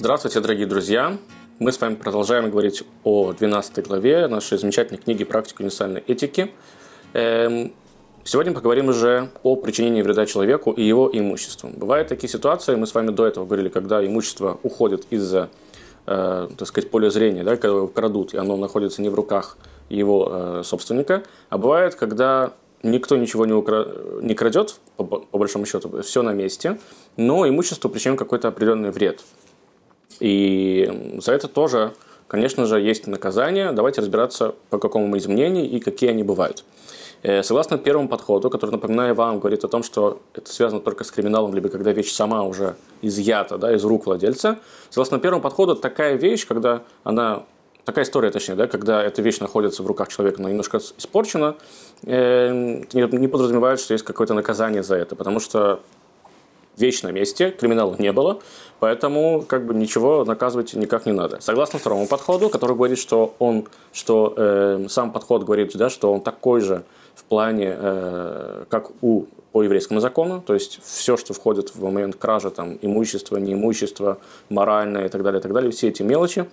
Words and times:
Здравствуйте, 0.00 0.40
дорогие 0.40 0.66
друзья! 0.66 1.18
Мы 1.58 1.72
с 1.72 1.78
вами 1.78 1.94
продолжаем 1.94 2.50
говорить 2.50 2.84
о 3.04 3.34
12 3.34 3.86
главе 3.86 4.28
нашей 4.28 4.56
замечательной 4.56 4.98
книги 4.98 5.24
«Практика 5.24 5.60
универсальной 5.60 6.02
этики». 6.06 6.52
Эм, 7.12 7.74
сегодня 8.24 8.54
поговорим 8.54 8.88
уже 8.88 9.28
о 9.42 9.56
причинении 9.56 10.00
вреда 10.00 10.24
человеку 10.24 10.72
и 10.72 10.82
его 10.82 11.10
имуществу. 11.12 11.68
Бывают 11.76 12.08
такие 12.08 12.30
ситуации, 12.30 12.76
мы 12.76 12.86
с 12.86 12.94
вами 12.94 13.10
до 13.10 13.26
этого 13.26 13.44
говорили, 13.44 13.68
когда 13.68 14.02
имущество 14.02 14.58
уходит 14.62 15.04
из-за, 15.10 15.50
э, 16.06 16.48
так 16.56 16.66
сказать, 16.66 16.90
поля 16.90 17.10
зрения, 17.10 17.44
да, 17.44 17.56
когда 17.56 17.76
его 17.76 17.86
крадут, 17.86 18.32
и 18.32 18.38
оно 18.38 18.56
находится 18.56 19.02
не 19.02 19.10
в 19.10 19.14
руках 19.14 19.58
его 19.90 20.28
э, 20.30 20.62
собственника, 20.64 21.24
а 21.50 21.58
бывает, 21.58 21.94
когда 21.94 22.54
никто 22.82 23.18
ничего 23.18 23.44
не, 23.44 23.52
укра... 23.52 23.86
не 24.22 24.32
крадет, 24.32 24.76
по, 24.96 25.04
большому 25.04 25.66
счету, 25.66 26.00
все 26.00 26.22
на 26.22 26.32
месте, 26.32 26.78
но 27.18 27.46
имущество 27.46 27.90
причинит 27.90 28.18
какой-то 28.18 28.48
определенный 28.48 28.92
вред. 28.92 29.20
И 30.20 31.18
за 31.20 31.32
это 31.32 31.48
тоже, 31.48 31.92
конечно 32.28 32.66
же, 32.66 32.80
есть 32.80 33.06
наказание. 33.06 33.72
Давайте 33.72 34.00
разбираться, 34.00 34.54
по 34.68 34.78
какому 34.78 35.16
из 35.16 35.26
мнений 35.26 35.66
и 35.66 35.80
какие 35.80 36.10
они 36.10 36.22
бывают. 36.22 36.64
Э, 37.22 37.42
согласно 37.42 37.76
первому 37.76 38.08
подходу, 38.08 38.48
который, 38.48 38.70
напоминаю 38.70 39.14
вам, 39.14 39.40
говорит 39.40 39.64
о 39.64 39.68
том, 39.68 39.82
что 39.82 40.20
это 40.34 40.50
связано 40.50 40.80
только 40.80 41.04
с 41.04 41.10
криминалом, 41.10 41.54
либо 41.54 41.68
когда 41.68 41.92
вещь 41.92 42.12
сама 42.12 42.44
уже 42.44 42.76
изъята 43.02 43.58
да, 43.58 43.74
из 43.74 43.84
рук 43.84 44.06
владельца. 44.06 44.58
Согласно 44.88 45.18
первому 45.18 45.42
подходу, 45.42 45.74
такая 45.74 46.14
вещь, 46.14 46.46
когда 46.46 46.82
она 47.04 47.44
такая 47.84 48.04
история, 48.04 48.30
точнее, 48.30 48.54
да, 48.54 48.66
когда 48.66 49.02
эта 49.02 49.20
вещь 49.20 49.38
находится 49.38 49.82
в 49.82 49.86
руках 49.86 50.08
человека, 50.08 50.40
но 50.40 50.48
немножко 50.48 50.78
испорчена, 50.78 51.56
э, 52.04 52.82
не 52.92 53.28
подразумевает, 53.28 53.80
что 53.80 53.92
есть 53.94 54.04
какое-то 54.04 54.34
наказание 54.34 54.82
за 54.82 54.96
это, 54.96 55.14
потому 55.14 55.40
что 55.40 55.80
вещь 56.80 57.02
на 57.02 57.12
месте, 57.12 57.50
криминала 57.50 57.94
не 57.98 58.12
было, 58.12 58.40
поэтому 58.80 59.42
как 59.46 59.66
бы 59.66 59.74
ничего 59.74 60.24
наказывать 60.24 60.74
никак 60.74 61.06
не 61.06 61.12
надо. 61.12 61.40
Согласно 61.40 61.78
второму 61.78 62.06
подходу, 62.06 62.48
который 62.48 62.74
говорит, 62.74 62.98
что 62.98 63.34
он, 63.38 63.66
что 63.92 64.34
э, 64.36 64.86
сам 64.88 65.12
подход 65.12 65.44
говорит, 65.44 65.76
да, 65.76 65.90
что 65.90 66.12
он 66.12 66.20
такой 66.20 66.60
же 66.60 66.82
в 67.14 67.24
плане, 67.24 67.76
э, 67.76 68.64
как 68.68 68.90
у 69.02 69.26
по 69.52 69.62
еврейскому 69.64 69.98
закону, 69.98 70.42
то 70.46 70.54
есть 70.54 70.80
все, 70.84 71.16
что 71.16 71.34
входит 71.34 71.74
в 71.74 71.82
момент 71.82 72.14
кражи, 72.14 72.50
там, 72.50 72.78
имущество, 72.82 73.36
неимущество, 73.36 74.18
моральное 74.48 75.06
и 75.06 75.08
так 75.08 75.24
далее, 75.24 75.40
и 75.40 75.42
так 75.42 75.52
далее, 75.52 75.72
все 75.72 75.88
эти 75.88 76.02
мелочи, 76.02 76.46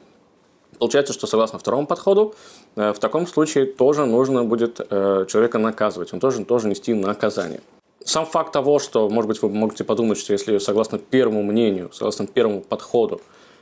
Получается, 0.79 1.13
что 1.13 1.25
согласно 1.25 1.57
второму 1.57 1.87
подходу, 1.87 2.35
э, 2.75 2.93
в 2.93 2.99
таком 2.99 3.25
случае 3.25 3.65
тоже 3.65 4.05
нужно 4.05 4.43
будет 4.43 4.79
э, 4.79 5.25
человека 5.27 5.57
наказывать, 5.57 6.13
он 6.13 6.19
должен 6.19 6.45
тоже 6.45 6.67
нести 6.67 6.93
наказание. 6.93 7.61
Сам 8.07 8.25
факт 8.25 8.53
того, 8.53 8.79
что, 8.79 9.09
может 9.09 9.27
быть, 9.27 9.41
вы 9.41 9.49
можете 9.49 9.83
подумать, 9.83 10.17
что 10.17 10.31
если 10.31 10.59
согласно 10.59 10.97
первому 10.97 11.43
мнению, 11.43 11.91
согласно 11.91 12.25
первому 12.25 12.61
подходу, 12.61 13.19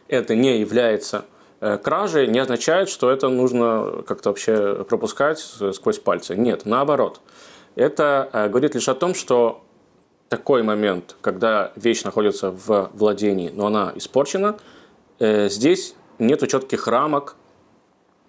это 0.08 0.36
не 0.36 0.60
является 0.60 1.26
э, 1.62 1.80
кражей, 1.80 2.28
не 2.28 2.38
означает, 2.38 2.90
что 2.90 3.10
это 3.10 3.30
нужно 3.30 4.04
как-то 4.08 4.30
вообще 4.30 4.84
пропускать 4.84 5.40
сквозь 5.74 5.98
пальцы. 5.98 6.36
Нет, 6.36 6.68
наоборот. 6.68 7.22
Это 7.76 8.30
говорит 8.52 8.76
лишь 8.76 8.88
о 8.88 8.94
том, 8.94 9.16
что 9.16 9.64
такой 10.30 10.62
момент, 10.62 11.16
когда 11.22 11.72
вещь 11.76 12.04
находится 12.04 12.52
в 12.52 12.92
владении, 12.94 13.50
но 13.50 13.66
она 13.66 13.94
испорчена, 13.96 14.60
здесь 15.20 15.96
нет 16.20 16.48
четких 16.48 16.86
рамок, 16.86 17.36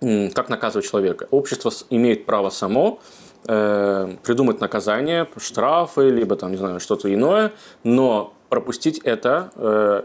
как 0.01 0.48
наказывать 0.48 0.89
человека. 0.89 1.28
Общество 1.30 1.70
имеет 1.91 2.25
право 2.25 2.48
само 2.48 3.01
э, 3.48 4.17
придумать 4.23 4.61
наказание, 4.61 5.27
штрафы, 5.36 6.11
либо 6.11 6.36
там, 6.36 6.51
не 6.51 6.57
знаю, 6.57 6.80
что-то 6.80 7.12
иное, 7.12 7.52
но 7.84 8.34
пропустить 8.48 8.98
это 8.98 9.51
э, 9.57 10.02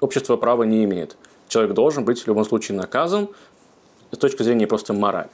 общество 0.00 0.36
права 0.36 0.62
не 0.64 0.84
имеет. 0.84 1.16
Человек 1.48 1.74
должен 1.74 2.04
быть 2.04 2.20
в 2.22 2.26
любом 2.26 2.44
случае 2.44 2.76
наказан 2.76 3.28
с 4.12 4.18
точки 4.18 4.42
зрения 4.42 4.66
просто 4.66 4.92
морали. 4.92 5.28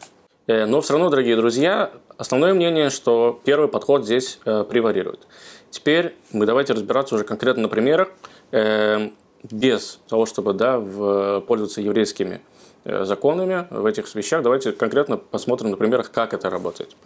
Э, 0.46 0.66
но 0.66 0.80
все 0.80 0.94
равно, 0.94 1.10
дорогие 1.10 1.36
друзья, 1.36 1.92
основное 2.16 2.54
мнение, 2.54 2.90
что 2.90 3.40
первый 3.44 3.68
подход 3.68 4.04
здесь 4.04 4.38
э, 4.44 4.64
превалирует. 4.68 5.26
Теперь 5.70 6.16
мы 6.32 6.46
давайте 6.46 6.72
разбираться 6.72 7.14
уже 7.14 7.24
конкретно 7.24 7.62
на 7.62 7.68
примерах. 7.68 8.08
Э, 8.50 9.10
без 9.42 10.00
того, 10.08 10.26
чтобы 10.26 10.52
да, 10.52 10.78
в, 10.78 11.40
пользоваться 11.42 11.80
еврейскими 11.80 12.40
законами 12.84 13.66
в 13.70 13.84
этих 13.84 14.12
вещах, 14.14 14.42
давайте 14.42 14.72
конкретно 14.72 15.16
посмотрим 15.16 15.70
на 15.70 15.76
примерах, 15.76 16.10
как 16.10 16.34
это 16.34 16.48
работает. 16.50 16.96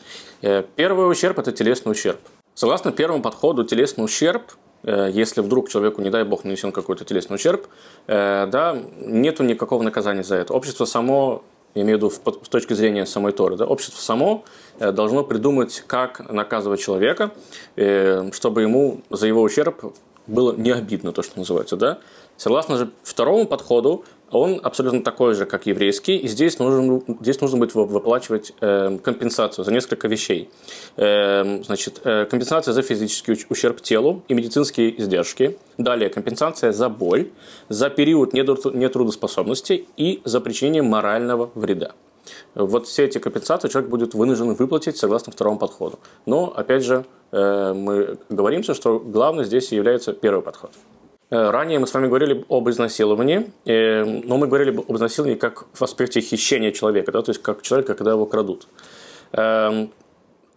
Э, 0.42 0.62
первый 0.76 1.10
ущерб– 1.10 1.38
это 1.40 1.52
телесный 1.52 1.92
ущерб. 1.92 2.20
Согласно 2.54 2.92
первому 2.92 3.22
подходу, 3.22 3.64
телесный 3.64 4.04
ущерб 4.04 4.42
э, 4.84 5.10
если 5.12 5.40
вдруг 5.40 5.68
человеку, 5.68 6.00
не 6.02 6.10
дай 6.10 6.24
бог, 6.24 6.44
нанесен 6.44 6.70
какой-то 6.72 7.04
телесный 7.04 7.36
ущерб, 7.36 7.66
да, 8.06 8.76
нету 9.00 9.42
никакого 9.42 9.82
наказания 9.82 10.22
за 10.22 10.36
это. 10.36 10.52
Общество 10.52 10.84
само, 10.84 11.42
я 11.74 11.82
имею 11.82 11.98
в 11.98 12.02
виду 12.02 12.10
с 12.10 12.48
точки 12.48 12.74
зрения 12.74 13.06
самой 13.06 13.32
Торы, 13.32 13.56
да, 13.56 13.64
общество 13.64 14.00
само 14.00 14.44
должно 14.78 15.24
придумать, 15.24 15.82
как 15.86 16.30
наказывать 16.30 16.80
человека, 16.80 17.30
чтобы 17.74 18.62
ему 18.62 19.00
за 19.10 19.26
его 19.26 19.42
ущерб 19.42 19.94
было 20.26 20.54
не 20.54 20.70
обидно, 20.70 21.12
то, 21.12 21.22
что 21.22 21.38
называется, 21.38 21.76
да. 21.76 21.98
Согласно 22.36 22.76
же 22.76 22.90
второму 23.02 23.46
подходу, 23.46 24.04
он 24.30 24.60
абсолютно 24.62 25.02
такой 25.02 25.34
же, 25.34 25.46
как 25.46 25.66
еврейский, 25.66 26.16
и 26.16 26.26
здесь 26.26 26.58
нужно, 26.58 27.00
здесь 27.20 27.40
нужно 27.40 27.58
будет 27.58 27.74
выплачивать 27.74 28.52
э, 28.60 28.98
компенсацию 29.02 29.64
за 29.64 29.72
несколько 29.72 30.08
вещей. 30.08 30.50
Э, 30.96 31.62
значит, 31.62 32.00
э, 32.04 32.24
компенсация 32.24 32.72
за 32.72 32.82
физический 32.82 33.36
ущерб 33.48 33.80
телу 33.80 34.22
и 34.26 34.34
медицинские 34.34 35.00
издержки. 35.00 35.56
Далее, 35.78 36.10
компенсация 36.10 36.72
за 36.72 36.88
боль, 36.88 37.30
за 37.68 37.90
период 37.90 38.32
нетрудоспособности 38.32 39.86
и 39.96 40.20
за 40.24 40.40
причинение 40.40 40.82
морального 40.82 41.50
вреда. 41.54 41.92
Вот 42.54 42.86
все 42.86 43.04
эти 43.04 43.18
компенсации 43.18 43.68
человек 43.68 43.90
будет 43.90 44.14
вынужден 44.14 44.54
выплатить 44.54 44.96
согласно 44.96 45.32
второму 45.32 45.58
подходу. 45.58 45.98
Но, 46.26 46.52
опять 46.54 46.84
же, 46.84 47.04
э, 47.32 47.72
мы 47.74 48.18
говоримся, 48.28 48.74
что 48.74 48.98
главное 48.98 49.44
здесь 49.44 49.72
является 49.72 50.12
первый 50.12 50.42
подход. 50.42 50.72
Э, 51.30 51.50
ранее 51.50 51.78
мы 51.78 51.86
с 51.86 51.94
вами 51.94 52.06
говорили 52.06 52.44
об 52.48 52.68
изнасиловании, 52.68 53.50
э, 53.64 54.04
но 54.04 54.38
мы 54.38 54.46
говорили 54.46 54.76
об 54.76 54.96
изнасиловании 54.96 55.36
как 55.36 55.66
в 55.72 55.82
аспекте 55.82 56.20
хищения 56.20 56.70
человека, 56.72 57.12
да, 57.12 57.22
то 57.22 57.30
есть 57.30 57.42
как 57.42 57.62
человека, 57.62 57.94
когда 57.94 58.12
его 58.12 58.26
крадут. 58.26 58.66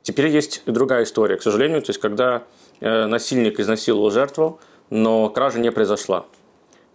Теперь 0.03 0.27
есть 0.27 0.61
другая 0.66 1.03
история, 1.03 1.35
к 1.35 1.41
сожалению, 1.41 1.81
то 1.81 1.89
есть 1.89 2.00
когда 2.00 2.44
насильник 2.79 3.59
изнасиловал 3.59 4.11
жертву, 4.11 4.59
но 4.89 5.29
кража 5.29 5.59
не 5.59 5.72
произошла. 5.72 6.25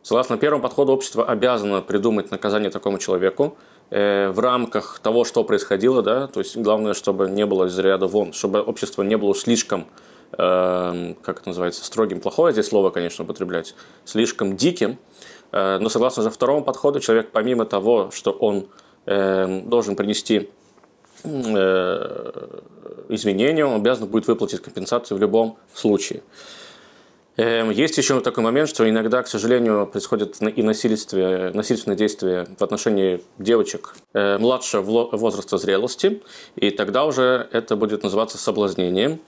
Согласно 0.03 0.37
первому 0.37 0.62
подходу, 0.62 0.93
общество 0.93 1.25
обязано 1.25 1.81
придумать 1.81 2.31
наказание 2.31 2.71
такому 2.71 2.99
человеку, 2.99 3.56
в 3.92 4.41
рамках 4.41 5.00
того, 5.03 5.25
что 5.25 5.44
происходило, 5.44 6.03
да, 6.03 6.26
то 6.26 6.41
есть 6.41 6.56
главное, 6.56 6.94
чтобы 6.94 7.28
не 7.28 7.44
было 7.44 7.66
из 7.66 7.78
ряда 7.78 8.06
вон, 8.06 8.32
чтобы 8.32 8.62
общество 8.62 9.03
не 9.03 9.19
было 9.19 9.34
слишком, 9.34 9.86
э, 10.32 11.14
как 11.22 11.41
это 11.41 11.48
называется, 11.50 11.84
строгим, 11.84 12.20
плохое 12.20 12.54
здесь 12.54 12.69
слово, 12.69 12.88
конечно, 12.88 13.25
употреблять, 13.25 13.75
слишком 14.06 14.56
диким, 14.56 14.97
э, 15.52 15.78
но 15.78 15.91
согласно 15.91 16.22
же 16.22 16.31
второму 16.31 16.64
подходу, 16.64 17.00
человек 17.00 17.32
помимо 17.32 17.66
того, 17.66 18.10
что 18.12 18.31
он 18.31 18.69
э, 19.04 19.60
должен 19.66 19.94
принести 19.94 20.48
э, 21.25 22.58
изменения, 23.10 23.66
он 23.66 23.75
обязан 23.75 24.08
будет 24.08 24.26
выплатить 24.26 24.62
компенсацию 24.62 25.19
в 25.19 25.20
любом 25.20 25.58
случае. 25.75 26.22
Эм, 27.38 27.70
есть 27.70 27.97
еще 27.97 28.20
такой 28.20 28.44
момент, 28.44 28.69
что 28.69 28.88
иногда, 28.88 29.22
к 29.22 29.28
сожалению, 29.28 29.87
происходит 29.87 30.37
и 30.43 30.62
насильственные, 30.62 31.52
насильственные 31.52 31.96
действия 31.96 32.46
в 32.58 32.62
отношении 32.62 33.23
девочек 33.38 33.94
э, 34.12 34.37
младшего 34.37 34.82
возраста 35.17 35.56
зрелости, 35.56 36.23
и 36.56 36.70
тогда 36.70 37.06
уже 37.06 37.49
это 37.52 37.75
будет 37.75 38.02
называться 38.02 38.37
соблазнением, 38.37 39.20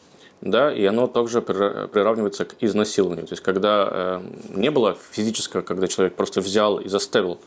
да, 0.44 0.72
и 0.72 0.84
оно 0.84 1.06
также 1.06 1.40
приравнивается 1.40 2.44
к 2.44 2.54
изнасилованию. 2.60 3.26
То 3.26 3.32
есть, 3.32 3.42
когда 3.42 3.88
э, 3.90 4.20
не 4.50 4.70
было 4.70 4.96
физического, 5.10 5.62
когда 5.62 5.88
человек 5.88 6.14
просто 6.14 6.40
взял 6.40 6.78
и 6.78 6.88
заставил 6.88 7.40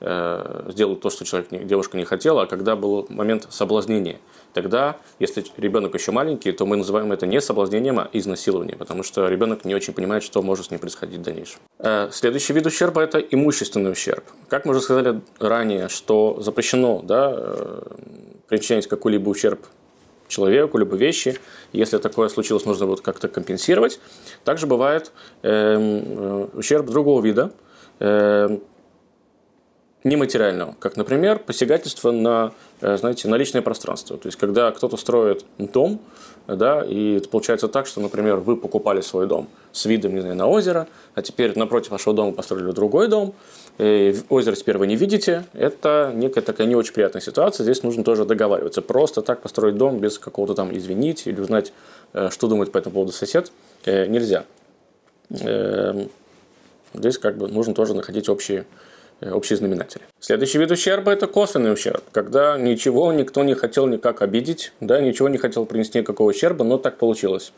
э, 0.00 0.64
сделать 0.68 1.00
то, 1.00 1.10
что 1.10 1.24
человек, 1.24 1.48
девушка 1.66 1.96
не 1.96 2.04
хотела, 2.04 2.42
а 2.42 2.46
когда 2.46 2.76
был 2.76 3.06
момент 3.08 3.46
соблазнения– 3.50 4.18
тогда, 4.52 4.96
если 5.18 5.44
ребенок 5.56 5.94
еще 5.94 6.12
маленький, 6.12 6.52
то 6.52 6.66
мы 6.66 6.76
называем 6.76 7.12
это 7.12 7.26
не 7.26 7.40
соблазнением, 7.40 7.98
а 8.00 8.08
изнасилованием, 8.12 8.78
потому 8.78 9.02
что 9.02 9.28
ребенок 9.28 9.64
не 9.64 9.74
очень 9.74 9.92
понимает, 9.92 10.22
что 10.22 10.42
может 10.42 10.66
с 10.66 10.70
ним 10.70 10.80
происходить 10.80 11.20
в 11.20 11.22
дальнейшем. 11.22 11.60
Э, 11.78 12.08
следующий 12.12 12.52
вид 12.52 12.66
ущерба– 12.66 13.00
это 13.02 13.18
имущественный 13.18 13.92
ущерб. 13.92 14.24
Как 14.48 14.64
мы 14.64 14.72
уже 14.72 14.80
сказали 14.80 15.20
ранее, 15.38 15.88
что 15.88 16.38
запрещено 16.40 17.00
да, 17.02 17.54
причинять 18.48 18.86
какой-либо 18.86 19.28
ущерб 19.28 19.60
человеку, 20.30 20.78
либо 20.78 20.96
вещи. 20.96 21.38
Если 21.72 21.98
такое 21.98 22.28
случилось, 22.28 22.64
нужно 22.64 22.86
будет 22.86 23.02
как-то 23.02 23.28
компенсировать. 23.28 24.00
Также 24.44 24.66
бывает 24.66 25.12
эм, 25.42 26.02
э, 26.06 26.48
ущерб 26.54 26.86
другого 26.86 27.22
вида. 27.22 27.52
Э, 27.98 28.58
нематериального, 30.02 30.74
как, 30.78 30.96
например, 30.96 31.38
посягательство 31.38 32.10
на, 32.10 32.52
э, 32.80 32.96
знаете, 32.96 33.28
на 33.28 33.34
личное 33.34 33.60
пространство. 33.60 34.16
То 34.16 34.28
есть, 34.28 34.38
когда 34.38 34.70
кто-то 34.70 34.96
строит 34.96 35.44
дом, 35.58 36.00
да, 36.46 36.82
и 36.82 37.16
это 37.16 37.28
получается 37.28 37.68
так, 37.68 37.86
что, 37.86 38.00
например, 38.00 38.36
вы 38.36 38.56
покупали 38.56 39.02
свой 39.02 39.26
дом 39.26 39.48
с 39.72 39.84
видом, 39.84 40.14
не 40.14 40.20
знаю, 40.20 40.36
на 40.36 40.46
озеро, 40.46 40.88
а 41.14 41.22
теперь 41.22 41.56
напротив 41.58 41.90
вашего 41.90 42.14
дома 42.14 42.32
построили 42.32 42.72
другой 42.72 43.08
дом, 43.08 43.34
и 43.78 44.16
озеро 44.30 44.54
теперь 44.54 44.78
вы 44.78 44.86
не 44.86 44.96
видите, 44.96 45.44
это 45.52 46.12
некая 46.14 46.40
такая 46.40 46.66
не 46.66 46.76
очень 46.76 46.94
приятная 46.94 47.20
ситуация, 47.20 47.64
здесь 47.64 47.82
нужно 47.82 48.02
тоже 48.02 48.24
договариваться. 48.24 48.82
Просто 48.82 49.20
так 49.22 49.42
построить 49.42 49.76
дом 49.76 49.98
без 49.98 50.18
какого-то 50.18 50.54
там 50.54 50.74
извинить 50.76 51.26
или 51.26 51.40
узнать, 51.40 51.72
э, 52.14 52.30
что 52.30 52.48
думает 52.48 52.72
по 52.72 52.78
этому 52.78 52.94
поводу 52.94 53.12
сосед, 53.12 53.52
э, 53.84 54.06
нельзя. 54.06 54.44
Эм, 55.30 56.10
здесь 56.94 57.18
как 57.18 57.36
бы 57.36 57.48
нужно 57.48 57.74
тоже 57.74 57.94
находить 57.94 58.28
общие 58.28 58.66
Э, 59.20 59.32
общие 59.32 59.56
знаменатели. 59.56 60.02
Следующий 60.18 60.58
вид 60.58 60.70
ущерба– 60.70 61.12
это 61.12 61.26
косвенный 61.26 61.72
ущерб, 61.72 62.02
когда 62.10 62.56
ничего 62.58 63.12
никто 63.12 63.42
не 63.44 63.54
хотел 63.54 63.86
никак 63.86 64.22
обидеть, 64.22 64.72
да, 64.80 65.00
ничего 65.00 65.28
не 65.28 65.38
хотел 65.38 65.66
принести 65.66 65.98
никакого 65.98 66.30
ущерба, 66.30 66.64
но 66.64 66.78
так 66.78 66.96
получилось. 66.96 67.52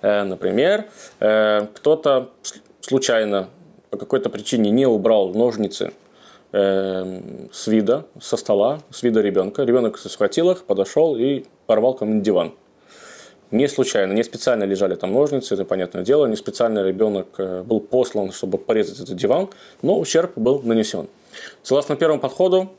Э, 0.00 0.22
например, 0.22 0.86
э, 1.18 1.66
кто-то 1.74 2.30
случайно 2.80 3.48
по 3.90 3.96
какой-то 3.96 4.30
причине 4.30 4.70
не 4.70 4.86
убрал 4.86 5.30
ножницы 5.30 5.92
с 6.50 7.66
вида, 7.66 8.06
со 8.22 8.38
стола, 8.38 8.80
с 8.90 9.02
вида 9.02 9.20
ребенка. 9.20 9.64
Ребенок 9.64 9.98
схватил 9.98 10.50
их, 10.50 10.64
подошел 10.64 11.14
и 11.14 11.44
порвал 11.66 11.92
кому-нибудь 11.92 12.24
диван. 12.24 12.54
Не 13.50 13.66
случайно, 13.66 14.12
не 14.12 14.22
специально 14.22 14.64
лежали 14.64 14.94
там 14.94 15.14
ножницы, 15.14 15.54
это 15.54 15.64
понятное 15.64 16.02
дело, 16.02 16.26
не 16.26 16.36
специально 16.36 16.86
ребенок 16.86 17.28
э, 17.38 17.62
был 17.62 17.80
послан, 17.80 18.30
чтобы 18.30 18.58
порезать 18.58 19.00
этот 19.00 19.16
диван, 19.16 19.48
но 19.80 19.98
ущерб 19.98 20.32
был 20.36 20.60
нанесен. 20.62 21.08
Согласно 21.62 21.96
первому 21.96 22.20
подходу, 22.20 22.70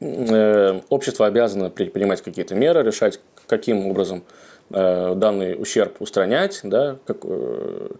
э, 0.00 0.80
общество 0.88 1.26
обязано 1.26 1.68
принимать 1.68 2.22
какие-то 2.22 2.54
меры, 2.54 2.82
решать, 2.82 3.20
каким 3.46 3.86
образом 3.86 4.24
э, 4.70 5.14
данный 5.14 5.60
ущерб 5.60 6.00
устранять, 6.00 6.60
да, 6.62 6.96
как, 7.04 7.18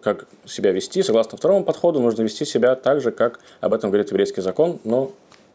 как 0.01 0.25
себя 0.47 0.71
вести. 0.71 1.03
Согласно 1.03 1.37
второму 1.37 1.63
подходу, 1.63 1.99
нужно 1.99 2.23
вести 2.23 2.43
себя 2.43 2.73
так 2.75 3.01
же, 3.01 3.11
как 3.11 3.39
об 3.61 3.71
этом 3.71 3.91
говорит 3.91 4.09
еврейский 4.09 4.41
закон, 4.41 4.79
но 4.83 5.11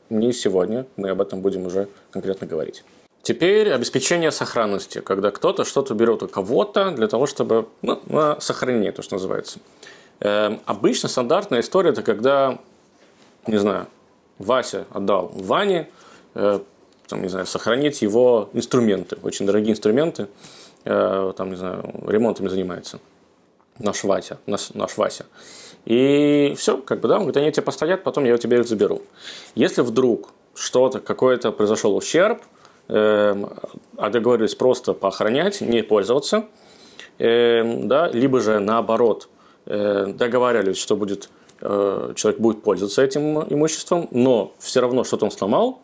не 0.09 0.33
сегодня, 0.33 0.87
мы 0.97 1.11
об 1.11 1.21
этом 1.21 1.41
будем 1.41 1.67
уже 1.67 1.89
конкретно 2.13 2.47
говорить. 2.47 2.85
Теперь 3.29 3.71
обеспечение 3.71 4.33
сохранности, 4.33 5.03
когда 5.03 5.31
кто-то 5.31 5.67
что-то 5.67 5.93
берет 5.93 6.23
у 6.23 6.29
кого-то 6.29 6.93
для 6.93 7.09
того, 7.09 7.27
чтобы 7.27 7.69
ну, 7.83 8.01
на 8.07 8.41
сохранение, 8.41 8.91
то, 8.91 9.03
что 9.03 9.17
называется. 9.17 9.59
Э, 10.21 10.57
обычно 10.65 11.11
стандартная 11.11 11.61
история 11.61 11.91
это 11.91 12.01
когда, 12.03 12.59
не 13.47 13.59
знаю, 13.59 13.87
Вася 14.39 14.87
отдал 14.91 15.31
Ване, 15.35 15.91
э, 16.37 16.61
там, 17.07 17.21
не 17.21 17.29
знаю, 17.29 17.45
сохранить 17.45 18.01
его 18.01 18.49
инструменты, 18.55 19.19
очень 19.23 19.45
дорогие 19.45 19.73
инструменты, 19.73 20.29
э, 20.87 21.33
там, 21.37 21.51
не 21.51 21.57
знаю, 21.57 21.85
ремонтами 22.07 22.49
занимается. 22.49 22.99
Наш 23.79 24.05
Вася, 24.05 24.39
наш, 24.47 24.71
наш 24.71 24.97
Вася. 24.97 25.27
И 25.85 26.55
все, 26.57 26.79
как 26.79 27.01
бы, 27.01 27.09
да, 27.09 27.17
он 27.17 27.25
говорит, 27.25 27.37
они 27.37 27.53
тебе 27.53 27.65
постоят, 27.65 28.05
потом 28.05 28.25
я 28.25 28.33
у 28.33 28.39
тебя 28.39 28.57
их 28.57 28.67
заберу. 28.67 29.03
Если 29.55 29.83
вдруг 29.83 30.31
что-то, 30.55 31.01
какой-то 31.01 31.53
произошел 31.53 31.95
ущерб– 31.95 32.41
Эм, 32.53 32.58
а 32.89 34.11
договорились 34.11 34.55
просто 34.55 34.95
поохранять, 34.95 35.61
не 35.61 35.83
пользоваться, 35.83 36.47
эм, 37.19 37.89
да, 37.89 38.09
либо 38.09 38.41
же 38.41 38.59
наоборот 38.61 39.29
э, 39.67 40.07
договаривались, 40.07 40.79
что 40.79 40.97
будет, 40.97 41.29
э, 41.61 42.13
человек 42.17 42.41
будет 42.41 42.63
пользоваться 42.63 43.03
этим 43.03 43.43
имуществом, 43.43 44.09
но 44.11 44.53
все 44.59 44.81
равно 44.81 45.05
что-то 45.05 45.27
он 45.27 45.31
сломал, 45.31 45.81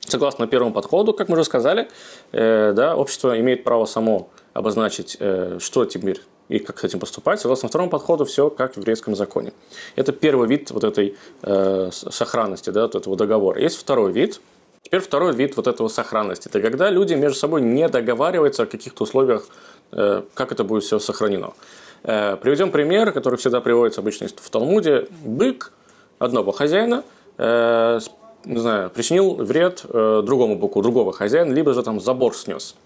согласно 0.00 0.46
первому 0.46 0.72
подходу, 0.72 1.12
как 1.12 1.28
мы 1.28 1.34
уже 1.34 1.44
сказали, 1.44 1.88
э, 2.32 2.72
да, 2.74 2.96
общество 2.96 3.38
имеет 3.38 3.64
право 3.64 3.84
само 3.84 4.30
обозначить, 4.54 5.18
что 5.58 5.84
теперь 5.86 6.20
и 6.48 6.58
как 6.58 6.80
с 6.80 6.84
этим 6.84 6.98
поступать. 6.98 7.40
Согласно 7.40 7.68
второму 7.68 7.88
подходу, 7.88 8.26
все 8.26 8.50
как 8.50 8.74
в 8.74 8.76
еврейском 8.76 9.16
законе. 9.16 9.54
Это 9.96 10.12
первый 10.12 10.46
вид 10.46 10.70
вот 10.70 10.84
этой 10.84 11.16
э, 11.42 11.90
сохранности, 11.92 12.68
да, 12.68 12.82
вот 12.82 12.94
этого 12.94 13.16
договора. 13.16 13.60
Есть 13.60 13.78
второй 13.78 14.12
вид– 14.12 14.40
Теперь 14.92 15.04
второй 15.06 15.34
вид 15.34 15.56
вот 15.56 15.68
этого 15.68 15.88
сохранности. 15.88 16.48
Это 16.48 16.60
когда 16.60 16.90
люди 16.90 17.14
между 17.14 17.38
собой 17.38 17.62
не 17.62 17.88
договариваются 17.88 18.64
о 18.64 18.66
каких-то 18.66 19.04
условиях, 19.04 19.46
э, 19.90 20.20
как 20.34 20.52
это 20.52 20.64
будет 20.64 20.82
все 20.82 20.98
сохранено. 20.98 21.54
Э, 22.02 22.36
приведем 22.36 22.70
пример, 22.70 23.10
который 23.12 23.36
всегда 23.36 23.62
приводится 23.62 24.02
обычно 24.02 24.28
в 24.28 24.50
Талмуде. 24.50 25.06
Бык 25.24 25.72
одного 26.18 26.52
хозяина 26.52 27.04
э, 27.38 28.00
не 28.44 28.58
знаю, 28.58 28.90
причинил 28.90 29.36
вред 29.36 29.82
другому 29.88 30.56
быку, 30.56 30.82
другого 30.82 31.14
хозяина, 31.14 31.54
либо 31.54 31.72
же 31.72 31.82
там 31.82 31.98
забор 31.98 32.36
снес. 32.36 32.76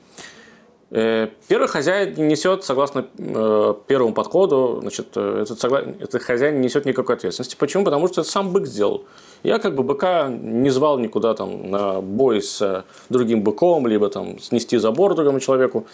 Первый 0.96 1.69
хозяин 1.69 2.14
не 2.14 2.22
несет, 2.22 2.64
согласно 2.64 3.02
первому 3.02 4.14
подходу, 4.14 4.78
значит, 4.81 5.14
этот, 5.14 5.62
этот 5.62 6.22
хозяин 6.22 6.54
не 6.54 6.64
несет 6.64 6.87
никакой 6.87 7.16
ответственности. 7.16 7.54
Почему? 7.54 7.84
Потому 7.84 8.08
что 8.08 8.22
это 8.22 8.31
сам 8.31 8.50
бык 8.50 8.66
сделал. 8.66 9.04
Я 9.43 9.58
как 9.58 9.75
бы 9.75 9.82
быка 9.82 10.28
не 10.31 10.70
звал 10.70 10.98
никуда 10.98 11.34
там 11.34 11.70
на 11.70 12.00
бой 12.00 12.40
с 12.40 12.62
э, 12.62 12.84
другим 13.10 13.43
быком, 13.43 13.87
либо 13.87 14.08
там 14.08 14.38
снести 14.38 14.78
забор 14.78 15.14
другому 15.14 15.38
человеку. 15.38 15.87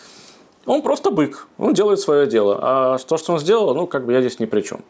Он 0.67 0.83
просто 0.83 1.11
бык, 1.11 1.49
он 1.59 1.75
делает 1.75 1.99
свое 1.99 2.29
дело. 2.29 2.61
А 2.63 2.99
то, 2.99 3.17
что 3.17 3.33
он 3.33 3.41
сделал, 3.41 3.75
ну, 3.75 3.89
как 3.89 4.07
бы 4.07 4.13
я 4.13 4.21
здесь 4.21 4.39
ни 4.39 4.47
при 4.47 4.61
чем. 4.61 4.85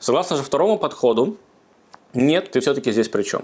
Согласно 0.00 0.38
же 0.38 0.42
второму 0.42 0.76
подходу, 0.76 1.36
нет, 2.14 2.50
ты 2.50 2.58
все-таки 2.58 2.90
здесь 2.90 3.08
при 3.08 3.22
чем. 3.22 3.42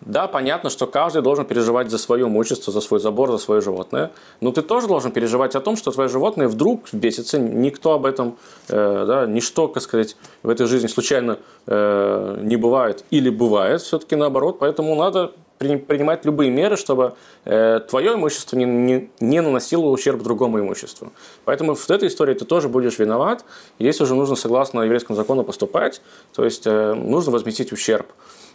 Да, 0.00 0.26
понятно, 0.26 0.70
что 0.70 0.86
каждый 0.86 1.22
должен 1.22 1.46
переживать 1.46 1.90
за 1.90 1.98
свое 1.98 2.26
имущество, 2.26 2.72
за 2.72 2.80
свой 2.80 3.00
забор, 3.00 3.30
за 3.30 3.38
свое 3.38 3.60
животное. 3.60 4.10
Но 4.40 4.52
ты 4.52 4.62
тоже 4.62 4.86
должен 4.86 5.12
переживать 5.12 5.54
о 5.54 5.60
том, 5.60 5.76
что 5.76 5.90
твое 5.90 6.08
животное 6.08 6.48
вдруг 6.48 6.82
бесится. 6.92 7.38
Никто 7.38 7.92
об 7.92 8.04
этом, 8.04 8.36
э, 8.68 9.04
да, 9.06 9.26
ничто, 9.26 9.68
как 9.68 9.82
сказать, 9.82 10.16
в 10.42 10.48
этой 10.50 10.66
жизни 10.66 10.88
случайно 10.88 11.38
э, 11.66 12.38
не 12.42 12.56
бывает 12.56 13.04
или 13.10 13.30
бывает 13.30 13.80
все-таки 13.80 14.16
наоборот. 14.16 14.58
Поэтому 14.58 14.94
надо 14.94 15.32
принимать 15.58 16.24
любые 16.24 16.50
меры, 16.50 16.76
чтобы 16.76 17.14
э, 17.44 17.80
твое 17.88 18.14
имущество 18.14 18.56
не, 18.56 18.64
не, 18.64 19.10
не 19.20 19.40
наносило 19.40 19.86
ущерб 19.86 20.22
другому 20.22 20.60
имуществу. 20.60 21.12
Поэтому 21.44 21.74
в 21.74 21.90
этой 21.90 22.08
истории 22.08 22.34
ты 22.34 22.44
тоже 22.44 22.68
будешь 22.68 22.98
виноват. 22.98 23.44
Здесь 23.78 24.00
уже 24.00 24.14
нужно 24.14 24.36
согласно 24.36 24.82
еврейскому 24.82 25.16
закону 25.16 25.44
поступать, 25.44 26.02
то 26.34 26.44
есть 26.44 26.66
э, 26.66 26.94
нужно 26.94 27.32
возместить 27.32 27.72
ущерб. 27.72 28.06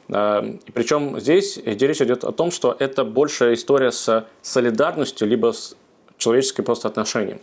Эм, 0.09 0.59
и 0.65 0.71
причем 0.71 1.19
здесь 1.19 1.57
речь 1.57 2.01
идет 2.01 2.23
о 2.23 2.31
том, 2.31 2.51
что 2.51 2.75
это 2.77 3.03
большая 3.03 3.53
история 3.53 3.91
с 3.91 4.25
солидарностью, 4.41 5.27
либо 5.27 5.53
с 5.53 5.75
человеческим 6.17 6.63
просто 6.63 6.87
отношением. 6.87 7.39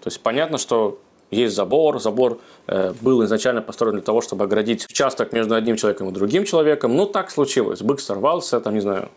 То 0.00 0.08
есть 0.08 0.20
понятно, 0.20 0.58
что 0.58 0.98
есть 1.30 1.54
забор, 1.54 2.00
забор 2.00 2.38
э, 2.66 2.92
был 3.00 3.24
изначально 3.24 3.62
построен 3.62 3.94
для 3.94 4.02
того, 4.02 4.20
чтобы 4.20 4.44
оградить 4.44 4.86
участок 4.88 5.32
между 5.32 5.54
одним 5.54 5.76
человеком 5.76 6.08
и 6.08 6.12
другим 6.12 6.44
человеком, 6.44 6.94
но 6.94 7.06
так 7.06 7.30
случилось, 7.30 7.82
бык 7.82 8.00
сорвался, 8.00 8.60
там, 8.60 8.74
не 8.74 8.80
знаю, 8.80 9.08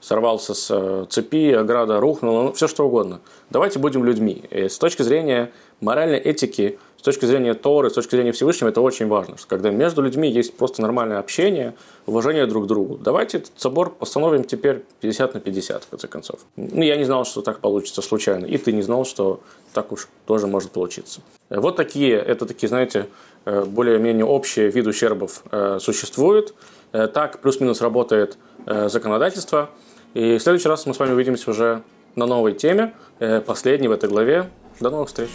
сорвался 0.00 0.54
с 0.54 0.68
э, 0.70 1.06
цепи, 1.10 1.52
ограда 1.52 2.00
рухнула, 2.00 2.44
ну, 2.44 2.52
все 2.52 2.68
что 2.68 2.86
угодно. 2.86 3.20
Давайте 3.50 3.78
будем 3.78 4.04
людьми. 4.04 4.44
И 4.50 4.68
с 4.68 4.78
точки 4.78 5.02
зрения 5.02 5.52
моральной 5.80 6.18
этики, 6.18 6.78
с 6.98 7.02
точки 7.02 7.24
зрения 7.24 7.54
Торы, 7.54 7.88
с 7.88 7.94
точки 7.94 8.10
зрения 8.10 8.32
Всевышнего, 8.32 8.68
это 8.68 8.80
очень 8.80 9.06
важно, 9.06 9.38
что 9.38 9.46
когда 9.46 9.70
между 9.70 10.02
людьми 10.02 10.28
есть 10.30 10.56
просто 10.56 10.82
нормальное 10.82 11.18
общение, 11.18 11.74
уважение 12.06 12.46
друг 12.46 12.64
к 12.64 12.66
другу. 12.66 12.98
Давайте 12.98 13.38
этот 13.38 13.52
собор 13.56 13.90
постановим 13.90 14.44
теперь 14.44 14.84
50 15.00 15.34
на 15.34 15.40
50, 15.40 15.84
в 15.84 15.88
конце 15.88 16.08
концов. 16.08 16.40
Ну, 16.56 16.82
я 16.82 16.96
не 16.96 17.04
знал, 17.04 17.24
что 17.24 17.40
так 17.40 17.60
получится 17.60 18.02
случайно, 18.02 18.44
и 18.44 18.58
ты 18.58 18.72
не 18.72 18.82
знал, 18.82 19.04
что 19.04 19.40
так 19.72 19.92
уж 19.92 20.08
тоже 20.26 20.46
может 20.46 20.72
получиться. 20.72 21.20
Вот 21.48 21.76
такие, 21.76 22.16
это 22.16 22.44
такие, 22.44 22.68
знаете, 22.68 23.06
э, 23.44 23.64
более-менее 23.64 24.24
общие 24.24 24.70
виды 24.70 24.90
ущербов 24.90 25.42
э, 25.50 25.78
существуют. 25.80 26.54
Так 26.90 27.40
плюс-минус 27.40 27.82
работает 27.82 28.38
законодательство– 28.64 29.68
и 30.14 30.38
в 30.38 30.42
следующий 30.42 30.68
раз 30.68 30.86
мы 30.86 30.94
с 30.94 30.98
вами 30.98 31.12
увидимся 31.12 31.50
уже 31.50 31.82
на 32.14 32.26
новой 32.26 32.54
теме, 32.54 32.94
э, 33.18 33.40
последней 33.40 33.88
в 33.88 33.92
этой 33.92 34.08
главе. 34.08 34.50
До 34.80 34.90
новых 34.90 35.08
встреч! 35.08 35.30